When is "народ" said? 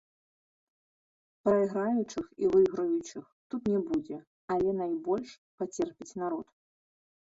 6.25-6.47